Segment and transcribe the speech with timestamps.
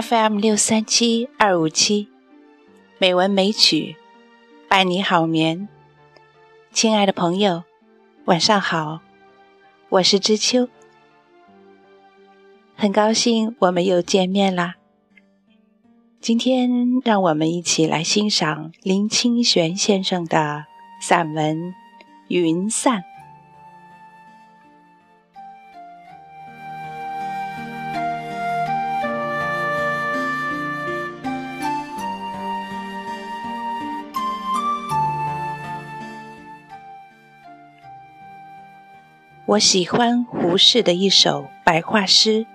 [0.00, 2.08] FM 六三七二五七，
[2.98, 3.96] 美文美曲，
[4.68, 5.68] 伴你好眠。
[6.72, 7.64] 亲爱的朋友，
[8.26, 9.00] 晚上好，
[9.88, 10.68] 我是知秋，
[12.76, 14.76] 很高兴我们又见面啦。
[16.20, 16.70] 今天
[17.04, 20.66] 让我们一起来欣赏林清玄先生的
[21.02, 21.56] 散文
[22.28, 23.00] 《云散》。
[39.48, 42.40] 我喜欢胡适的一首白话诗《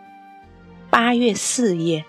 [0.91, 2.02] 八月四夜》。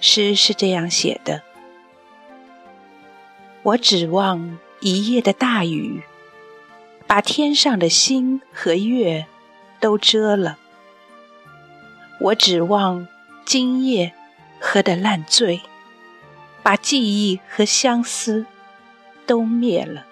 [0.00, 1.42] 诗是这样写的：
[3.62, 6.02] 我指望一夜的大雨，
[7.06, 9.26] 把天上的星和月
[9.78, 10.56] 都遮了；
[12.20, 13.06] 我指望
[13.44, 14.14] 今夜
[14.58, 15.60] 喝得烂醉，
[16.62, 18.46] 把记忆和相思
[19.26, 20.06] 都灭了。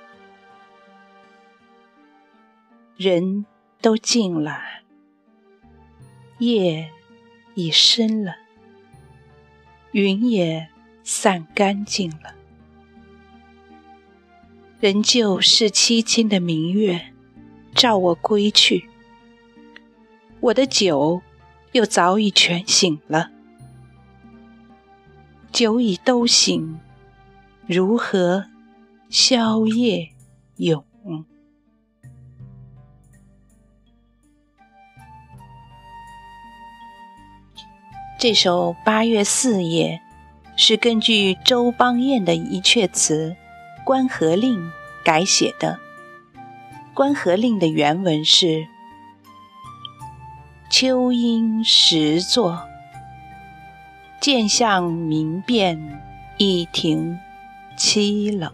[2.97, 3.45] 人
[3.83, 4.61] 都静了，
[6.39, 6.91] 夜
[7.57, 8.37] 已深了，
[9.91, 10.69] 云也
[11.03, 12.37] 散干净了，
[14.79, 17.13] 仍旧是凄清的明月
[17.75, 18.89] 照我归去。
[20.39, 21.21] 我的酒
[21.73, 23.33] 又早已全醒了，
[25.51, 26.79] 酒已都醒，
[27.67, 28.45] 如何
[29.09, 30.11] 宵夜
[30.59, 30.85] 永？
[38.25, 40.01] 这首《八月四夜》
[40.57, 43.37] 是根据周邦彦的一阙词
[43.85, 44.59] 《关河令》
[45.05, 45.79] 改写的。
[46.95, 48.67] 《关河令》的原文是
[50.73, 52.59] ：“秋阴时作，
[54.23, 56.01] 渐向明辨，
[56.39, 57.19] 一庭
[57.77, 58.51] 凄冷。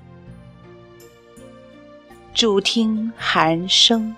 [2.35, 4.17] 主听寒声，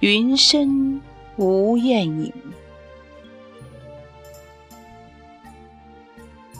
[0.00, 1.02] 云深
[1.36, 2.32] 无雁影。”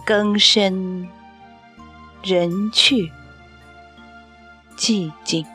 [0.04, 1.09] 更深
[2.22, 3.10] 人去
[4.76, 5.47] 寂静，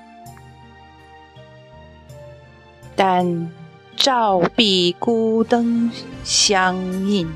[2.96, 3.52] 但
[3.96, 5.92] 照壁孤灯
[6.24, 6.76] 相
[7.08, 7.32] 映，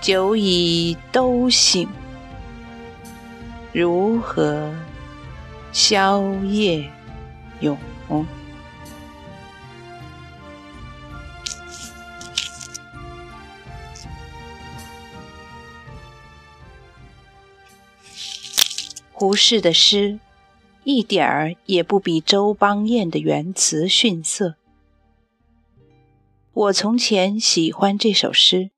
[0.00, 1.86] 酒已都醒，
[3.72, 4.72] 如何
[5.72, 6.90] 宵夜
[7.60, 7.76] 永？
[19.20, 20.18] 胡适的诗
[20.82, 24.54] 一点儿也不比周邦彦的原词逊色。
[26.54, 28.70] 我从前喜欢这首诗，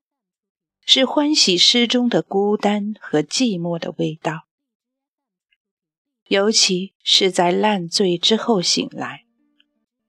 [0.85, 4.41] 是欢喜诗中的孤单和寂寞的味道，
[6.27, 9.23] 尤其是在烂醉之后醒来，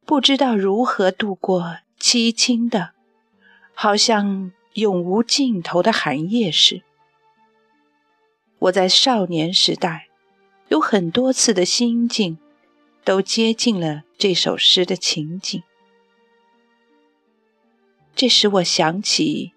[0.04, 2.94] 不知道如何度过凄清的、
[3.72, 6.82] 好像永无尽头的寒夜时。
[8.58, 10.08] 我在少年时代。
[10.74, 12.36] 有很多次的心境，
[13.04, 15.62] 都接近了这首诗的情景。
[18.16, 19.52] 这使我想起，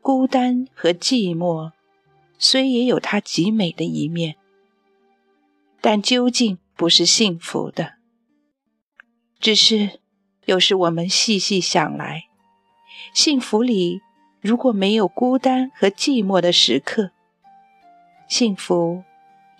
[0.00, 1.72] 孤单和寂寞，
[2.38, 4.36] 虽也有它极美的一面，
[5.82, 7.96] 但究竟不是幸福的。
[9.38, 10.00] 只是
[10.46, 12.28] 有时我们细细想来，
[13.12, 14.00] 幸福里
[14.40, 17.10] 如果没有孤单和寂寞的时刻，
[18.26, 19.04] 幸福。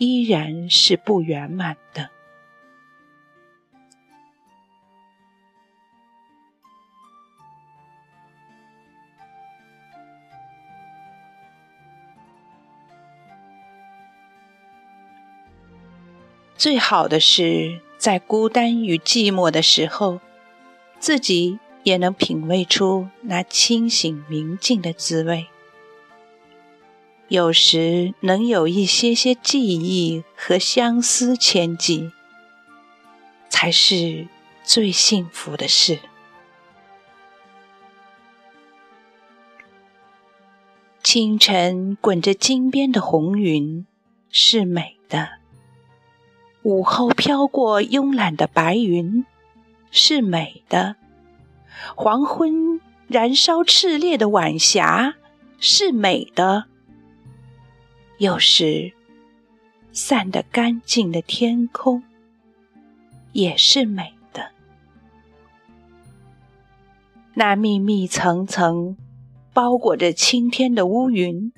[0.01, 2.09] 依然是不圆满的。
[16.57, 20.21] 最好的是，在孤单与寂寞的时候，
[20.99, 25.47] 自己也能品味出那清醒明净的滋味。
[27.31, 32.11] 有时能有一些些记忆和相思牵记，
[33.49, 34.27] 才是
[34.65, 36.01] 最幸福的事。
[41.05, 43.87] 清晨滚着金边的红云
[44.29, 45.29] 是美的，
[46.63, 49.25] 午后飘过慵懒的白云
[49.93, 50.97] 是美的，
[51.95, 55.15] 黄昏燃烧炽烈的晚霞
[55.61, 56.70] 是美的。
[58.21, 58.93] 又是
[59.93, 62.03] 散得干净的天空，
[63.33, 64.51] 也是美的。
[67.33, 68.99] 那密密层层
[69.55, 71.51] 包裹着青天的乌云，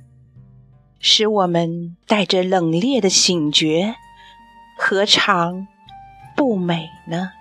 [1.01, 3.97] 使我们带着冷冽的醒觉，
[4.79, 5.67] 何尝
[6.37, 7.33] 不美呢？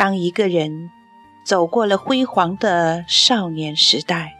[0.00, 0.90] 当一个人
[1.44, 4.34] 走过了辉煌的少年时代，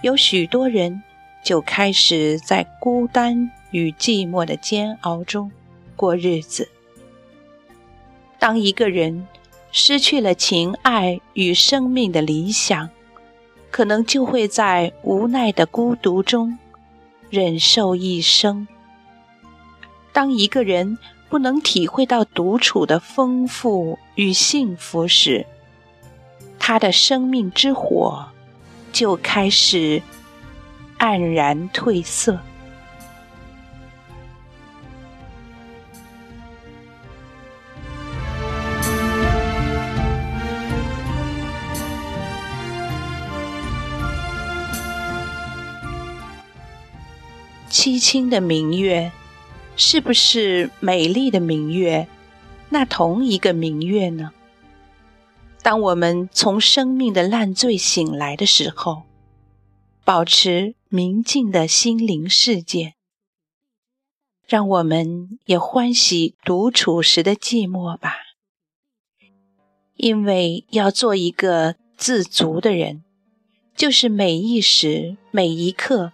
[0.00, 1.02] 有许多人
[1.44, 3.50] 就开始在孤单。
[3.70, 5.50] 与寂寞的煎熬中
[5.96, 6.68] 过日子。
[8.38, 9.26] 当一个人
[9.70, 12.90] 失去了情爱与生命的理想，
[13.70, 16.58] 可能就会在无奈的孤独中
[17.30, 18.68] 忍受一生。
[20.12, 20.98] 当一个人
[21.32, 25.46] 不能体会到独处的丰富与幸福时，
[26.58, 28.26] 他的生命之火
[28.92, 30.02] 就开始
[30.98, 32.38] 黯然褪色。
[47.70, 49.10] 凄清的明月，
[49.76, 52.06] 是不是美丽的明月？
[52.70, 54.32] 那同一个明月呢？
[55.62, 59.02] 当我们从生命的烂醉醒来的时候，
[60.04, 62.94] 保持明净的心灵世界，
[64.46, 68.16] 让我们也欢喜独处时的寂寞吧。
[69.96, 73.04] 因为要做一个自足的人，
[73.76, 76.12] 就是每一时每一刻。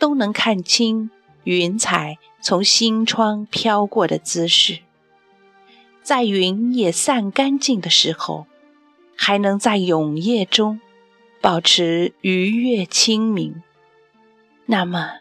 [0.00, 1.10] 都能看清
[1.56, 4.80] 云彩从心窗飘过的姿势，
[6.02, 8.46] 在云也散干净的时候，
[9.16, 10.78] 还能在永夜中
[11.40, 13.62] 保持愉悦清明。
[14.66, 15.20] 那么，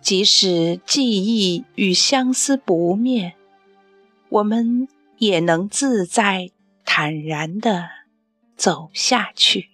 [0.00, 3.34] 即使记忆与相思不灭，
[4.28, 4.86] 我们
[5.18, 6.50] 也能自在
[6.84, 7.88] 坦然地
[8.54, 9.69] 走下去。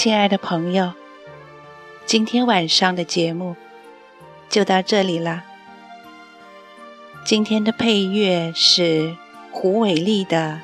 [0.00, 0.92] 亲爱的朋友，
[2.06, 3.56] 今天晚上的节目
[4.48, 5.42] 就到这里了。
[7.24, 9.16] 今天的配乐是
[9.50, 10.60] 胡伟立的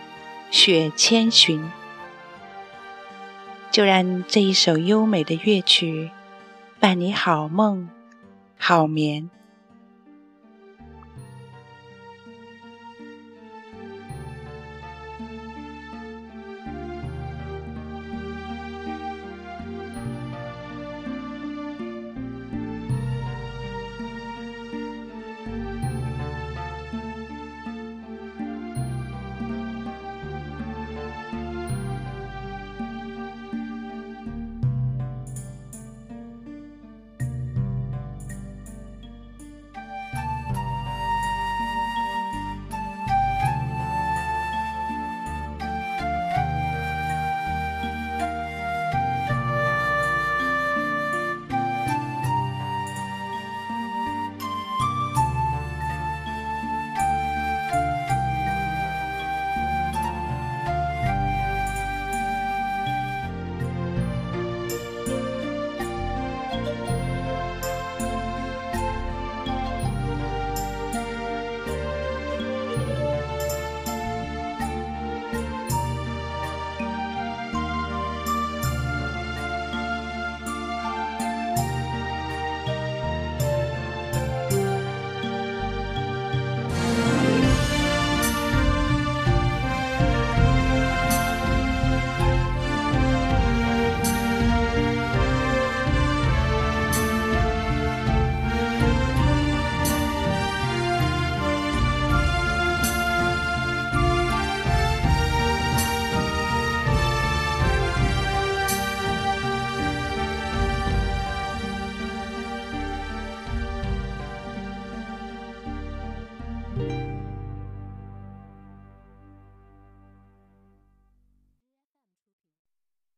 [0.56, 1.60] 《雪千寻》，
[3.72, 6.12] 就让这一首优美的乐曲
[6.78, 7.88] 伴你好梦、
[8.56, 9.28] 好眠。